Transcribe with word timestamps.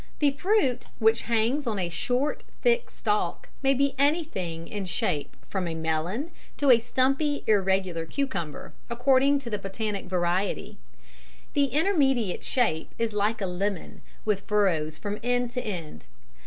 _The 0.17 0.31
fruit, 0.31 0.87
which 0.97 1.21
hangs 1.29 1.67
on 1.67 1.77
a 1.77 1.87
short 1.89 2.43
thick 2.63 2.89
stalk, 2.89 3.49
may 3.61 3.75
be 3.75 3.93
anything 3.99 4.67
in 4.67 4.85
shape 4.85 5.37
from 5.47 5.67
a 5.67 5.75
melon 5.75 6.31
to 6.57 6.71
a 6.71 6.79
stumpy, 6.79 7.43
irregular 7.45 8.07
cucumber, 8.07 8.73
according 8.89 9.37
to 9.37 9.51
the 9.51 9.59
botanic 9.59 10.05
variety. 10.05 10.79
The 11.53 11.65
intermediate 11.65 12.43
shape 12.43 12.89
is 12.97 13.13
like 13.13 13.41
a 13.41 13.45
lemon, 13.45 14.01
with 14.25 14.41
furrows 14.47 14.97
from 14.97 15.19
end 15.21 15.51
to 15.51 15.61
end. 15.63 16.07